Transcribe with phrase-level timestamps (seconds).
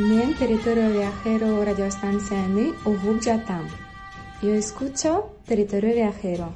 [0.00, 3.68] Mien territorio viajero radio stanziani Uhub Jatam.
[4.40, 6.54] Yo escucho territorio viajero.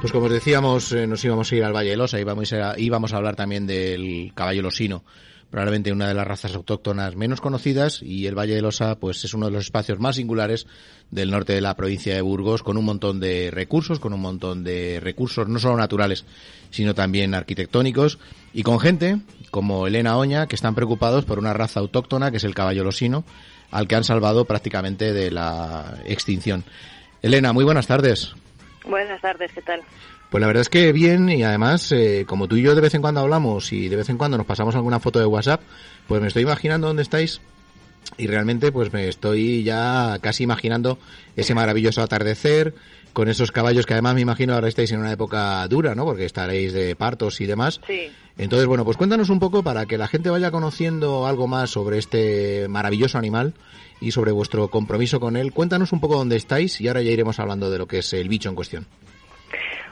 [0.00, 2.52] Pues como os decíamos, eh, nos íbamos a ir al Valle de Losa y íbamos
[2.52, 5.02] a, íbamos a hablar también del caballo losino,
[5.50, 9.32] probablemente una de las razas autóctonas menos conocidas y el Valle de Losa pues es
[9.34, 10.66] uno de los espacios más singulares
[11.10, 14.62] del norte de la provincia de Burgos con un montón de recursos, con un montón
[14.64, 16.26] de recursos no solo naturales,
[16.70, 18.18] sino también arquitectónicos
[18.52, 19.18] y con gente
[19.50, 23.24] como Elena Oña que están preocupados por una raza autóctona que es el caballo losino
[23.70, 26.64] al que han salvado prácticamente de la extinción.
[27.22, 28.34] Elena, muy buenas tardes.
[28.84, 29.82] Buenas tardes, ¿qué tal?
[30.30, 32.94] Pues la verdad es que bien y además, eh, como tú y yo de vez
[32.94, 35.62] en cuando hablamos y de vez en cuando nos pasamos alguna foto de WhatsApp,
[36.06, 37.40] pues me estoy imaginando dónde estáis
[38.16, 40.98] y realmente pues me estoy ya casi imaginando
[41.36, 42.74] ese maravilloso atardecer
[43.12, 46.04] con esos caballos que además me imagino ahora estáis en una época dura, ¿no?
[46.04, 47.80] Porque estaréis de partos y demás.
[47.86, 48.10] Sí.
[48.36, 51.98] Entonces, bueno, pues cuéntanos un poco para que la gente vaya conociendo algo más sobre
[51.98, 53.54] este maravilloso animal
[54.00, 55.52] y sobre vuestro compromiso con él.
[55.52, 58.28] Cuéntanos un poco dónde estáis y ahora ya iremos hablando de lo que es el
[58.28, 58.86] bicho en cuestión.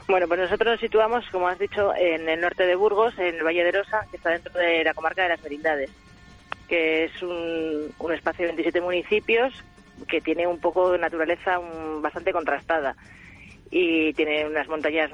[0.09, 3.43] Bueno, pues nosotros nos situamos, como has dicho, en el norte de Burgos, en el
[3.45, 5.91] Valle de Rosa, que está dentro de la comarca de las Merindades,
[6.69, 9.53] que es un, un espacio de 27 municipios
[10.07, 11.59] que tiene un poco de naturaleza
[12.01, 12.95] bastante contrastada.
[13.69, 15.11] Y tiene unas montañas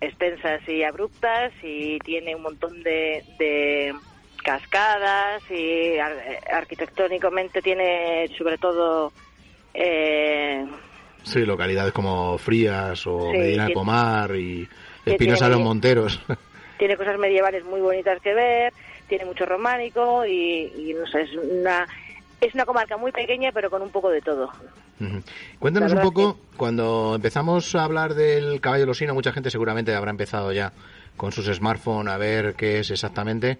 [0.00, 3.94] extensas y abruptas y tiene un montón de, de
[4.42, 9.12] cascadas y ar- arquitectónicamente tiene sobre todo
[9.72, 10.66] eh,
[11.24, 14.68] Sí, localidades como Frías o Sí, Medina de tiene- Pomar y
[15.04, 16.20] Espinosa de los Monteros.
[16.78, 18.72] tiene cosas medievales muy bonitas que ver,
[19.08, 21.86] tiene mucho románico y, y no sé, es una
[22.40, 24.50] es una comarca muy pequeña pero con un poco de todo.
[25.58, 30.52] Cuéntanos un poco, cuando empezamos a hablar del caballo losino, mucha gente seguramente habrá empezado
[30.52, 30.72] ya
[31.16, 33.58] con sus smartphones a ver qué es exactamente.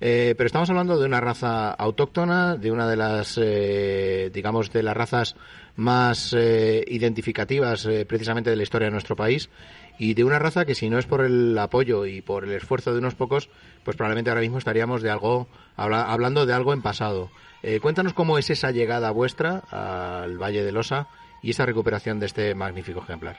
[0.00, 4.82] Eh, pero estamos hablando de una raza autóctona, de una de las, eh, digamos, de
[4.84, 5.34] las razas
[5.76, 9.50] más eh, identificativas eh, precisamente de la historia de nuestro país
[9.98, 12.92] y de una raza que si no es por el apoyo y por el esfuerzo
[12.92, 13.48] de unos pocos,
[13.84, 15.46] pues probablemente ahora mismo estaríamos de algo
[15.76, 17.30] habla- hablando de algo en pasado.
[17.62, 21.06] Eh, cuéntanos cómo es esa llegada vuestra al Valle de Losa
[21.42, 23.36] y esa recuperación de este magnífico ejemplar.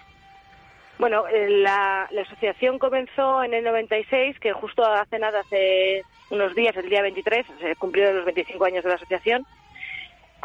[0.97, 6.55] Bueno, eh, la, la asociación comenzó en el 96, que justo hace nada, hace unos
[6.55, 9.45] días, el día 23, se cumplieron los 25 años de la asociación.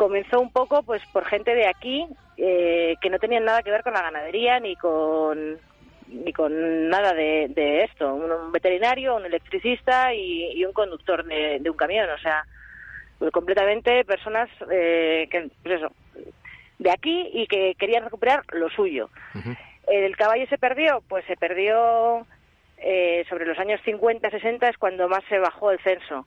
[0.00, 2.06] Comenzó un poco pues por gente de aquí
[2.38, 5.58] eh, que no tenían nada que ver con la ganadería ni con
[6.08, 8.14] ni con nada de, de esto.
[8.14, 12.08] Un, veterinario, un electricista y, y un conductor de, de un camión.
[12.08, 12.46] O sea,
[13.30, 15.92] completamente personas eh, que, pues eso,
[16.78, 19.10] de aquí y que querían recuperar lo suyo.
[19.86, 22.26] El caballo se perdió, pues se perdió
[22.78, 26.26] eh, sobre los años 50, 60 es cuando más se bajó el censo.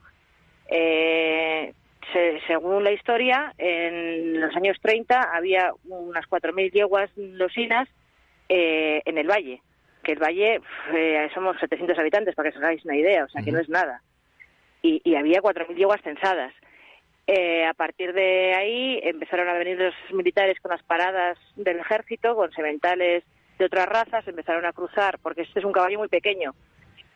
[0.68, 1.74] Eh,
[2.12, 7.88] se- según la historia, en los años 30 había unas 4.000 yeguas losinas
[8.48, 9.60] eh, en el valle,
[10.02, 10.60] que el valle
[10.94, 13.68] eh, somos 700 habitantes, para que os hagáis una idea, o sea que no es
[13.68, 14.02] nada.
[14.82, 16.52] Y, y había 4.000 yeguas censadas.
[17.26, 22.36] Eh, a partir de ahí empezaron a venir los militares con las paradas del ejército,
[22.36, 23.24] con sementales
[23.58, 26.54] de otras razas, empezaron a cruzar, porque este es un caballo muy pequeño.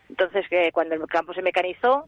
[0.08, 2.06] Entonces, que cuando el campo se mecanizó,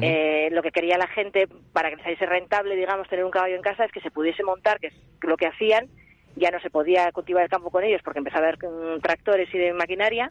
[0.00, 3.62] Eh, lo que quería la gente, para que saliese rentable, digamos, tener un caballo en
[3.62, 5.88] casa, es que se pudiese montar, que es lo que hacían.
[6.36, 9.52] Ya no se podía cultivar el campo con ellos porque empezaba a haber mm, tractores
[9.54, 10.30] y de maquinaria.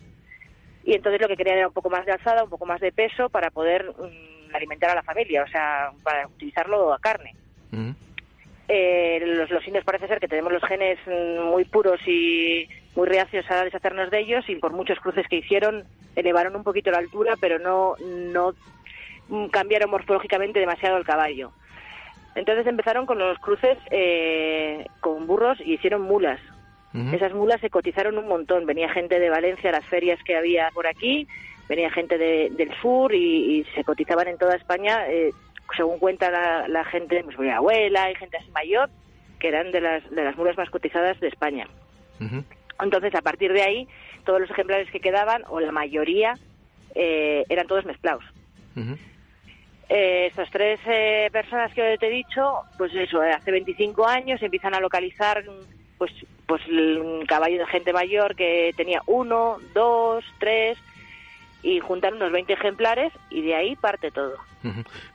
[0.83, 2.91] Y entonces lo que querían era un poco más de alzada, un poco más de
[2.91, 7.35] peso para poder mm, alimentar a la familia, o sea, para utilizarlo a carne.
[8.67, 13.45] Eh, los losinos parece ser que tenemos los genes mm, muy puros y muy reacios
[13.51, 15.83] a deshacernos de ellos y por muchos cruces que hicieron
[16.15, 18.53] elevaron un poquito la altura, pero no, no
[19.51, 21.51] cambiaron morfológicamente demasiado el caballo.
[22.35, 26.39] Entonces empezaron con los cruces eh, con burros y hicieron mulas.
[27.13, 28.65] Esas mulas se cotizaron un montón.
[28.65, 31.25] Venía gente de Valencia a las ferias que había por aquí,
[31.69, 35.31] venía gente de- del sur y, y se cotizaban en toda España, eh,
[35.75, 38.89] según cuenta la, la gente, pues mi abuela y gente así mayor,
[39.39, 41.65] que eran de las, de las mulas más cotizadas de España.
[42.81, 43.87] Entonces, a partir de ahí,
[44.25, 46.33] todos los ejemplares que quedaban, o la mayoría,
[46.95, 48.23] eh, eran todos mezclados.
[48.75, 48.97] Ujú.
[49.93, 54.41] Eh, estas tres eh, personas que te he dicho, pues eso, eh, hace 25 años
[54.41, 55.43] empiezan a localizar
[55.97, 56.13] pues
[56.47, 60.77] pues un caballo de gente mayor que tenía uno, dos, tres
[61.63, 64.35] y juntan unos 20 ejemplares y de ahí parte todo.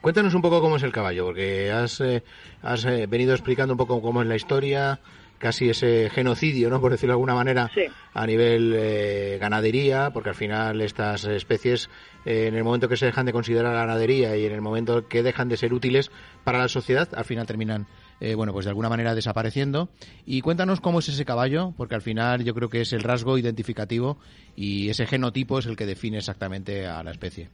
[0.01, 2.23] Cuéntanos un poco cómo es el caballo, porque has, eh,
[2.61, 4.99] has eh, venido explicando un poco cómo es la historia,
[5.37, 6.81] casi ese genocidio, ¿no?
[6.81, 7.69] Por decirlo de alguna manera,
[8.13, 11.89] a nivel eh, ganadería, porque al final estas especies,
[12.25, 15.23] eh, en el momento que se dejan de considerar ganadería y en el momento que
[15.23, 16.11] dejan de ser útiles
[16.43, 17.87] para la sociedad, al final terminan,
[18.19, 19.89] eh, bueno, pues de alguna manera desapareciendo.
[20.25, 23.37] Y cuéntanos cómo es ese caballo, porque al final yo creo que es el rasgo
[23.37, 24.17] identificativo
[24.55, 27.49] y ese genotipo es el que define exactamente a la especie.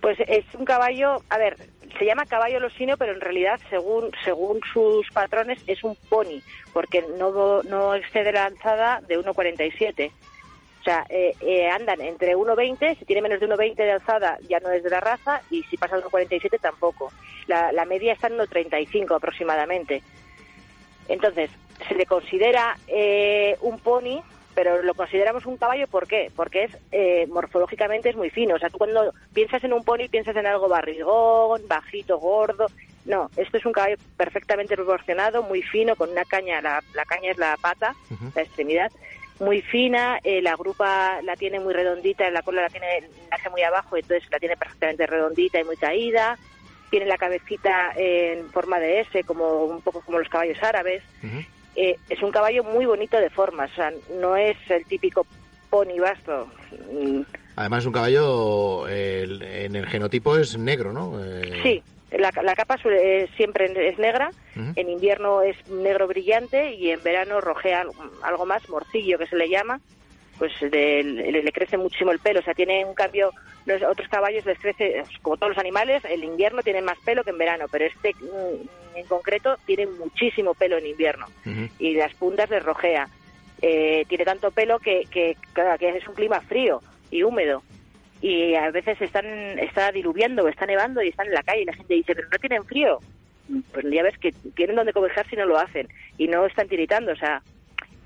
[0.00, 1.56] Pues es un caballo, a ver,
[1.98, 6.40] se llama caballo losino, pero en realidad, según según sus patrones, es un pony,
[6.72, 10.10] porque no, no excede la alzada de 1,47.
[10.80, 14.60] O sea, eh, eh, andan entre 1,20, si tiene menos de 1,20 de alzada ya
[14.60, 17.12] no es de la raza, y si pasa de 1,47 tampoco.
[17.46, 20.02] La, la media está en 1,35 aproximadamente.
[21.08, 21.50] Entonces,
[21.88, 24.22] se le considera eh, un pony
[24.54, 26.30] pero lo consideramos un caballo ¿por qué?
[26.34, 28.54] Porque es eh, morfológicamente es muy fino.
[28.54, 32.66] O sea, tú cuando piensas en un pony piensas en algo barrigón, bajito, gordo.
[33.04, 37.36] No, esto es un caballo perfectamente proporcionado, muy fino, con una caña, la, caña es
[37.36, 37.94] la pata,
[38.34, 38.90] la extremidad,
[39.40, 43.62] muy fina, eh, la grupa la tiene muy redondita, la cola la tiene hace muy
[43.62, 46.38] abajo, entonces la tiene perfectamente redondita y muy caída.
[46.90, 51.02] Tiene la cabecita en forma de S, como un poco como los caballos árabes.
[51.76, 55.26] Eh, es un caballo muy bonito de forma, o sea, no es el típico
[55.70, 56.48] pony vasto.
[56.92, 57.22] Mm.
[57.56, 61.20] Además, es un caballo en el genotipo es negro, ¿no?
[61.24, 62.78] Eh, sí, la, capa
[63.36, 67.84] siempre es negra, en invierno es negro brillante y en verano rojea
[68.22, 69.80] algo más, morcillo que se le llama,
[70.38, 73.30] pues le, crece muchísimo el pelo, o sea, tiene un cambio,
[73.66, 77.30] los otros caballos les crece, como todos los animales, el invierno tiene más pelo que
[77.30, 81.26] en verano, pero este mm, en concreto tiene muchísimo pelo en invierno.
[81.78, 83.08] Y las puntas les rojea.
[83.62, 85.36] Eh, tiene tanto pelo que, que,
[85.78, 87.62] que es un clima frío y húmedo.
[88.20, 89.26] Y a veces están
[89.58, 92.28] está diluviando o está nevando y están en la calle y la gente dice, pero
[92.30, 92.98] no tienen frío.
[93.72, 97.12] Pues ya ves que tienen donde cobijar si no lo hacen y no están tiritando,
[97.12, 97.42] o sea,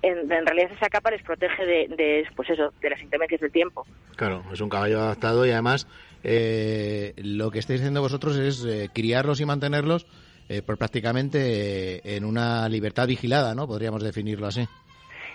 [0.03, 3.87] en, realidad esa capa les protege de, pues eso, de las inclemencias del tiempo.
[4.17, 5.87] Claro, es un caballo adaptado y además
[6.23, 10.07] eh, lo que estáis haciendo vosotros es eh, criarlos y mantenerlos
[10.49, 13.67] eh, por prácticamente en una libertad vigilada, ¿no?
[13.67, 14.67] Podríamos definirlo así.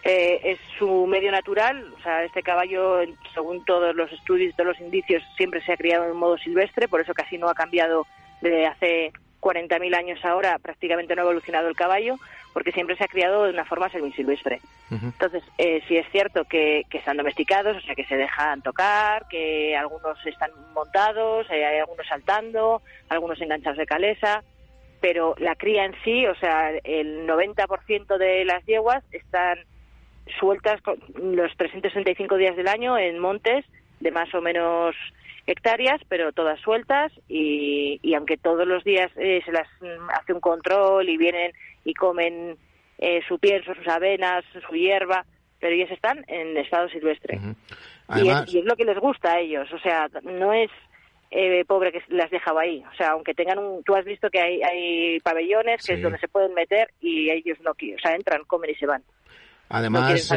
[0.04, 3.00] es su medio natural, o sea, este caballo,
[3.34, 7.02] según todos los estudios, todos los indicios, siempre se ha criado en modo silvestre, por
[7.02, 8.06] eso casi no ha cambiado
[8.42, 12.16] desde hace 40.000 años ahora, prácticamente no ha evolucionado el caballo
[12.54, 14.62] porque siempre se ha criado de una forma semisilvestre.
[14.92, 19.76] Entonces, eh, sí es cierto que, están domesticados, o sea, que se dejan tocar, que
[19.76, 24.44] algunos están montados, eh, hay algunos saltando, algunos enganchados de calesa,
[25.02, 29.58] pero la cría en sí, o sea, el 90% de las yeguas están
[30.40, 30.80] sueltas
[31.16, 33.66] los 365 días del año en montes
[34.00, 34.96] de más o menos
[35.46, 40.40] hectáreas, pero todas sueltas y, aunque todos los días eh, se las mm, hace un
[40.40, 41.52] control y vienen
[41.84, 42.58] y comen
[42.98, 45.26] eh, su pienso, sus avenas, su hierba,
[45.60, 47.40] pero ellos están en estado silvestre.
[48.16, 50.72] y, es, lo que les gusta a ellos, o sea, no es
[51.32, 54.40] eh, pobre que las dejaba ahí, o sea, aunque tengan un, tú has visto que
[54.40, 58.16] hay, hay pabellones que es donde se pueden meter y ellos no quieren, o sea,
[58.16, 59.04] entran, comen y se van.
[59.70, 60.32] Además,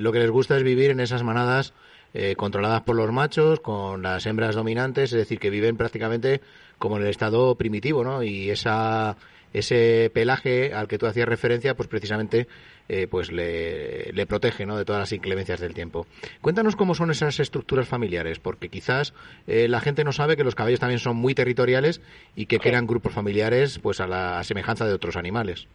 [0.00, 1.74] lo que les gusta es vivir en esas manadas
[2.14, 6.40] eh, controladas por los machos, con las hembras dominantes, es decir, que viven prácticamente
[6.78, 8.22] como en el estado primitivo, ¿no?
[8.22, 9.16] Y esa,
[9.52, 12.46] ese pelaje al que tú hacías referencia, pues precisamente
[12.88, 14.76] eh, pues le, le, protege ¿no?
[14.76, 16.06] de todas las inclemencias del tiempo.
[16.40, 19.12] Cuéntanos cómo son esas estructuras familiares, porque quizás
[19.46, 22.00] eh, la gente no sabe que los caballos también son muy territoriales
[22.34, 25.68] y que crean grupos familiares pues a la semejanza de otros animales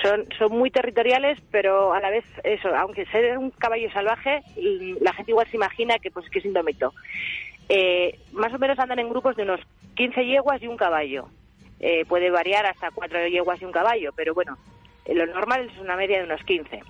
[0.00, 4.42] son, son muy territoriales, pero a la vez eso, aunque sea un caballo salvaje,
[5.00, 6.92] la gente igual se imagina que pues que es indómito.
[7.68, 9.60] Eh, más o menos andan en grupos de unos
[9.94, 11.28] 15 yeguas y un caballo.
[11.80, 14.56] Eh, puede variar hasta cuatro yeguas y un caballo, pero bueno,
[15.04, 16.80] eh, lo normal es una media de unos 15.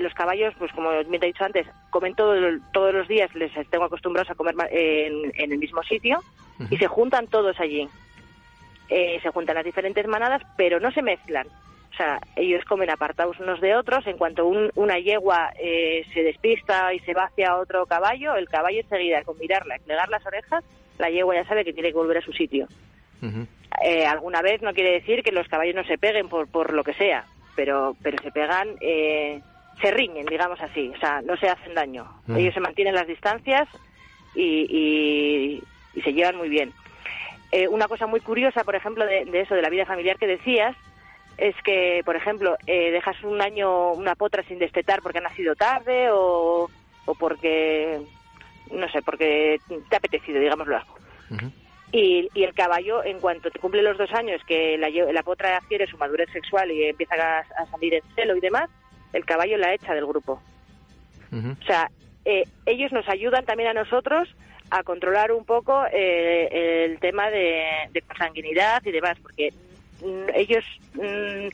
[0.00, 2.34] los caballos, pues como bien te he dicho antes, comen todo,
[2.72, 6.20] todos los días, les tengo acostumbrados a comer en, el mismo sitio
[6.70, 7.88] y se juntan todos allí.
[8.88, 11.46] Eh, se juntan las diferentes manadas, pero no se mezclan.
[11.46, 14.06] O sea, ellos comen apartados unos de otros.
[14.06, 18.80] En cuanto una yegua eh, se despista y se va hacia otro caballo, el caballo
[18.80, 20.64] enseguida, con mirarla, plegar las orejas,
[20.98, 22.66] la yegua ya sabe que tiene que volver a su sitio.
[23.82, 26.84] Eh, alguna vez no quiere decir que los caballos no se peguen por, por lo
[26.84, 27.24] que sea,
[27.56, 30.92] pero, pero se pegan, se riñen, digamos así.
[30.94, 32.06] O sea, no se hacen daño.
[32.36, 33.66] Ellos se mantienen las distancias
[34.34, 35.62] y,
[35.94, 36.72] y se llevan muy bien.
[37.56, 40.74] Eh, una cosa muy curiosa, por ejemplo, de, eso, de la vida familiar que decías,
[41.38, 45.54] es que, por ejemplo, eh, dejas un año una potra sin destetar porque ha nacido
[45.54, 46.68] tarde o,
[47.04, 48.00] o porque,
[48.72, 50.80] no sé, porque te ha apetecido, digámoslo.
[51.92, 55.56] Y, y, el caballo, en cuanto te cumple los dos años que la, la potra
[55.56, 58.68] adquiere su madurez sexual y empieza a, a, salir en celo y demás,
[59.12, 60.42] el caballo la echa del grupo.
[61.32, 61.88] O sea,
[62.24, 64.28] eh, ellos nos ayudan también a nosotros
[64.70, 69.52] a controlar un poco eh, el tema de, de consanguinidad y demás, porque
[70.02, 71.48] mm, ellos mm,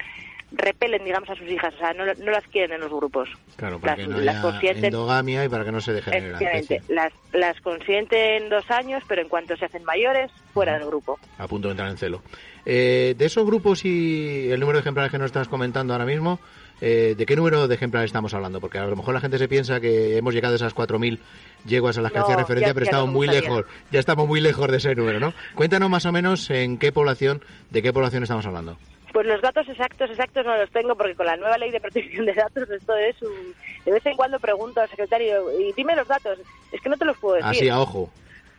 [0.52, 3.29] repelen, digamos, a sus hijas, o sea, no, no las quieren en los grupos.
[3.57, 7.12] Claro, para las, que no haya endogamia y para que no se degenere Efectivamente, las,
[7.33, 11.19] las consienten dos años, pero en cuanto se hacen mayores, fuera del grupo.
[11.38, 12.23] A punto de entrar en celo.
[12.67, 16.40] Eh, de esos grupos y el número de ejemplares que nos estás comentando ahora mismo,
[16.81, 18.61] eh, ¿de qué número de ejemplares estamos hablando?
[18.61, 21.19] Porque a lo mejor la gente se piensa que hemos llegado a esas 4.000
[21.67, 24.77] yeguas a las que hacía referencia, pero estamos muy lejos, ya estamos muy lejos de
[24.79, 25.35] ese número, ¿no?
[25.55, 28.77] Cuéntanos más o menos en qué población, de qué población estamos hablando.
[29.13, 32.27] Pues los datos exactos, exactos no los tengo porque con la nueva ley de protección
[32.27, 33.55] de datos esto es un...
[33.85, 36.39] De vez en cuando pregunto al secretario, y dime los datos,
[36.71, 37.51] es que no te los puedo decir.
[37.51, 38.11] Así, a ojo.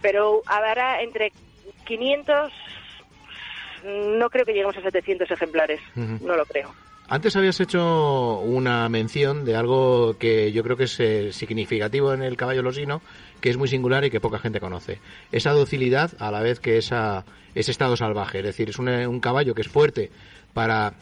[0.01, 1.31] Pero habrá entre
[1.85, 2.51] 500,
[4.17, 6.73] no creo que lleguemos a 700 ejemplares, no lo creo.
[7.13, 12.23] Antes habías hecho una mención de algo que yo creo que es eh, significativo en
[12.23, 13.01] el caballo losino,
[13.41, 15.01] que es muy singular y que poca gente conoce.
[15.33, 18.37] Esa docilidad a la vez que esa, ese estado salvaje.
[18.37, 20.09] Es decir, es un, un caballo que es fuerte
[20.53, 20.93] para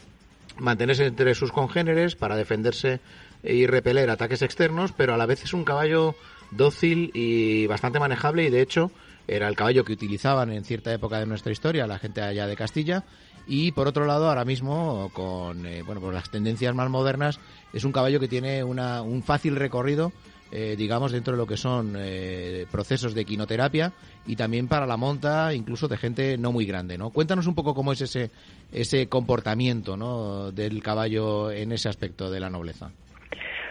[0.58, 2.98] mantenerse entre sus congéneres, para defenderse
[3.44, 6.16] y repeler ataques externos, pero a la vez es un caballo
[6.50, 8.90] dócil y bastante manejable y de hecho
[9.30, 12.56] era el caballo que utilizaban en cierta época de nuestra historia la gente allá de
[12.56, 13.04] Castilla
[13.46, 17.40] y por otro lado, ahora mismo, con eh, bueno, pues las tendencias más modernas,
[17.72, 20.12] es un caballo que tiene una, un fácil recorrido,
[20.52, 23.92] eh, digamos, dentro de lo que son eh, procesos de quinoterapia
[24.26, 27.10] y también para la monta, incluso de gente no muy grande, ¿no?
[27.10, 28.30] Cuéntanos un poco cómo es ese,
[28.72, 30.52] ese comportamiento, ¿no?
[30.52, 32.90] Del caballo en ese aspecto de la nobleza.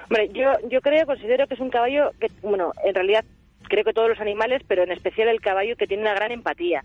[0.10, 3.24] Hombre, yo, yo creo, considero que es un caballo que, bueno, en realidad
[3.70, 6.84] creo que todos los animales, pero en especial el caballo que tiene una gran empatía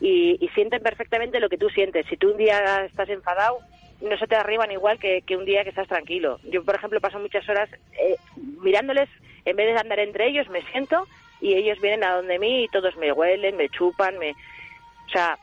[0.00, 2.06] y, y, sienten perfectamente lo que tú sientes.
[2.08, 3.58] Si tú un día estás enfadado,
[4.00, 6.38] no se te arriban igual que, que un día que estás tranquilo.
[6.44, 7.68] Yo, por ejemplo, paso muchas horas
[8.00, 8.16] eh,
[8.62, 9.08] mirándoles,
[9.44, 11.06] en vez de andar entre ellos, me siento
[11.40, 14.30] y ellos vienen a donde mí y todos me huelen, me chupan, me...
[14.30, 15.38] O sea,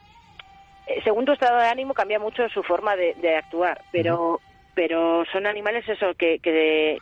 [0.87, 4.39] eh, según tu estado de ánimo cambia mucho su forma de, de actuar, pero,
[4.73, 6.99] pero son animales eso, que, que,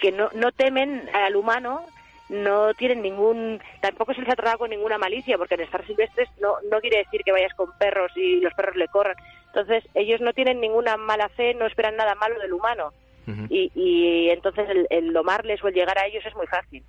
[0.00, 1.86] que no, no temen al humano
[2.30, 6.28] no tienen ningún, tampoco se les ha tratado con ninguna malicia, porque en estar silvestres
[6.40, 9.16] no, no quiere decir que vayas con perros y los perros le corran.
[9.46, 12.92] Entonces, ellos no tienen ninguna mala fe, no esperan nada malo del humano.
[13.48, 16.82] y, y, entonces el, domarles o el llegar a ellos es muy fácil.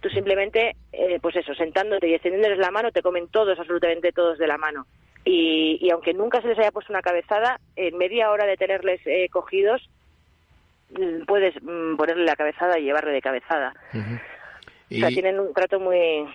[0.00, 4.38] Tú simplemente, eh, pues eso, sentándote y extendiéndoles la mano, te comen todos, absolutamente todos
[4.38, 4.86] de la mano.
[5.24, 9.00] Y, y aunque nunca se les haya puesto una cabezada, en media hora de tenerles
[9.06, 9.88] eh, cogidos,
[10.90, 13.74] mm, puedes mm, ponerle la cabezada y llevarle de cabezada.
[14.90, 16.26] O sea, tienen un trato muy...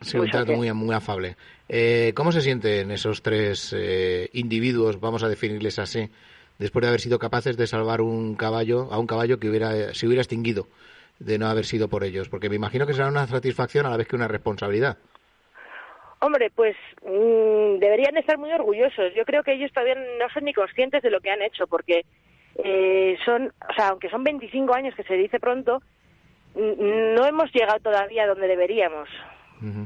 [0.00, 1.36] Sí, un trato muy, muy afable.
[1.68, 6.10] Eh, ¿Cómo se sienten esos tres eh, individuos, vamos a definirles así,
[6.58, 10.06] después de haber sido capaces de salvar un caballo, a un caballo que hubiera, se
[10.06, 10.66] hubiera extinguido
[11.18, 12.28] de no haber sido por ellos?
[12.28, 14.98] Porque me imagino que será una satisfacción a la vez que una responsabilidad.
[16.20, 19.14] Hombre, pues mmm, deberían estar muy orgullosos.
[19.14, 22.04] Yo creo que ellos todavía no son ni conscientes de lo que han hecho, porque
[22.56, 25.82] eh, son, o sea, aunque son 25 años, que se dice pronto,
[26.54, 29.08] no hemos llegado todavía a donde deberíamos.
[29.60, 29.84] Mm,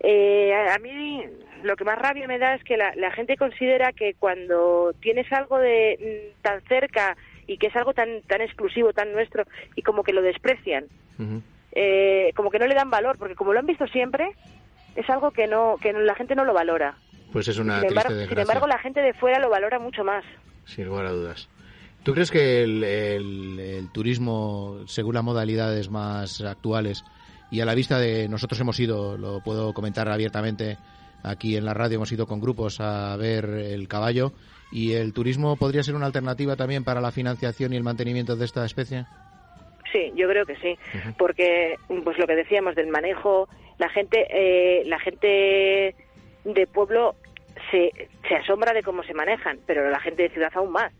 [0.00, 1.24] eh, a, mí
[1.62, 5.58] lo que más rabia me da es que la, gente considera que cuando tienes algo
[5.58, 7.16] de mm, tan cerca
[7.46, 10.86] y que es algo tan tan exclusivo, tan nuestro, y como que lo desprecian,
[11.72, 14.32] eh, como que no le dan valor, porque como lo han visto siempre,
[14.96, 16.96] es algo que no que la gente no lo valora.
[17.32, 20.24] Pues es una sin embargo, sin embargo, la gente de fuera lo valora mucho más.
[20.64, 21.48] Sin lugar a dudas.
[22.02, 27.04] ¿Tú crees que el, turismo, según las modalidades más actuales,
[27.50, 30.78] y a la vista de nosotros hemos ido, lo puedo comentar abiertamente
[31.22, 34.32] aquí en la radio, hemos ido con grupos a ver el caballo,
[34.70, 38.44] y el turismo podría ser una alternativa también para la financiación y el mantenimiento de
[38.44, 39.06] esta especie?
[39.92, 40.78] Sí, yo creo que sí,
[41.16, 45.94] porque pues lo que decíamos del manejo, la gente, eh, la gente
[46.44, 47.14] de pueblo
[47.70, 47.90] se,
[48.28, 50.92] se asombra de cómo se manejan, pero la gente de ciudad aún más.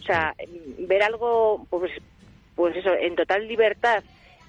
[0.00, 0.34] O sea,
[0.78, 1.92] ver algo, pues,
[2.54, 4.02] pues eso, en total libertad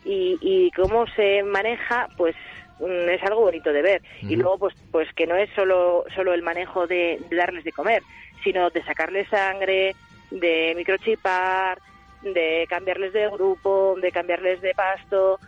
[0.05, 2.35] y, y cómo se maneja, pues
[2.79, 4.01] mm, es algo bonito de ver.
[4.21, 8.01] Y luego, pues, pues que no es solo, solo el manejo de, darles de comer,
[8.43, 9.95] sino de sacarles sangre,
[10.31, 11.79] de microchipar,
[12.21, 15.39] de cambiarles de grupo, de cambiarles de pasto.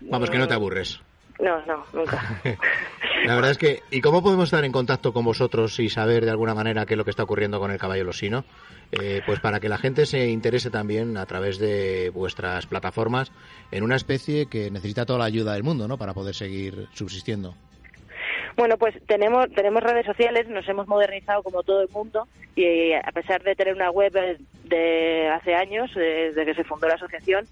[0.00, 1.00] Vamos, que no te aburres.
[1.40, 2.40] No, no, nunca.
[3.24, 6.30] La verdad es que, ¿y cómo podemos estar en contacto con vosotros y saber de
[6.30, 8.44] alguna manera qué es lo que está ocurriendo con el caballo losino?
[8.92, 13.32] Eh, pues para que la gente se interese también a través de vuestras plataformas
[13.72, 15.98] en una especie que necesita toda la ayuda del mundo, ¿no?
[15.98, 17.54] Para poder seguir subsistiendo.
[18.56, 23.10] Bueno, pues tenemos tenemos redes sociales, nos hemos modernizado como todo el mundo y a
[23.12, 24.12] pesar de tener una web
[24.64, 27.46] de hace años, desde que se fundó la asociación,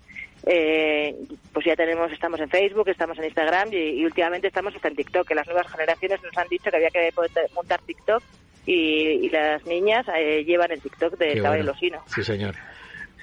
[0.46, 1.14] eh,
[1.52, 5.26] pues ya tenemos, estamos en Facebook, estamos en Instagram y, últimamente estamos hasta en TikTok,
[5.26, 7.10] que las nuevas generaciones nos han dicho que había que
[7.54, 8.22] montar TikTok
[8.66, 12.02] y, las niñas eh, llevan el TikTok de Caballo Losino.
[12.06, 12.54] Sí, señor.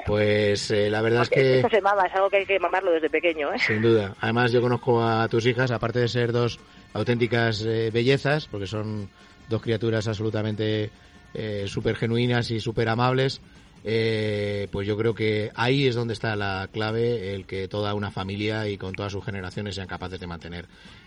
[0.06, 1.56] Pues eh, la verdad es que...
[1.58, 3.54] Esto se mama, es algo que hay que mamarlo desde pequeño.
[3.54, 3.60] ¿eh?
[3.60, 4.16] Sin duda.
[4.22, 6.60] Además yo conozco a tus hijas, aparte de ser dos
[6.94, 9.10] auténticas eh, bellezas, porque son
[9.50, 10.90] dos criaturas absolutamente
[11.34, 13.42] eh, súper genuinas y súper amables,
[13.84, 18.12] eh, pues yo creo que ahí es donde está la clave, el que toda una
[18.12, 20.66] familia y con todas sus generaciones sean capaces de mantener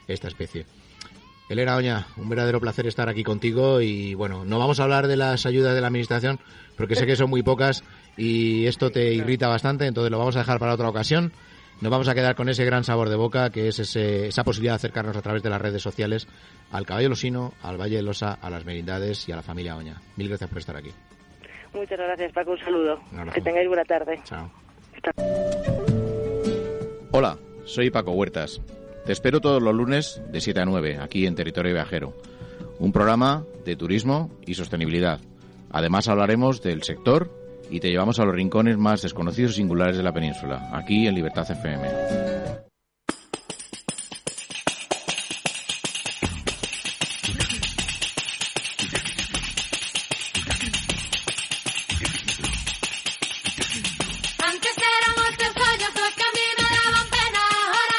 [0.08, 0.66] esta especie.
[1.48, 5.16] Elena Oña, un verdadero placer estar aquí contigo y bueno, no vamos a hablar de
[5.16, 6.40] las ayudas de la administración
[6.76, 7.84] porque sé que son muy pocas
[8.16, 11.32] y esto te irrita bastante, entonces lo vamos a dejar para otra ocasión.
[11.80, 14.76] Nos vamos a quedar con ese gran sabor de boca que es esa posibilidad de
[14.76, 16.28] acercarnos a través de las redes sociales
[16.70, 20.00] al Caballo Losino, al Valle de Losa, a las Merindades y a la familia Oña.
[20.16, 20.90] Mil gracias por estar aquí.
[21.74, 22.52] Muchas gracias, Paco.
[22.52, 23.00] Un saludo.
[23.32, 24.20] que tengáis buena tarde.
[24.24, 24.50] Chao.
[27.12, 28.60] Hola, soy Paco Huertas.
[29.04, 32.14] Te espero todos los lunes de 7 a 9 aquí en Territorio Viajero.
[32.78, 35.20] Un programa de turismo y sostenibilidad.
[35.70, 37.30] Además hablaremos del sector
[37.70, 41.14] y te llevamos a los rincones más desconocidos y singulares de la península, aquí en
[41.14, 42.71] Libertad FM.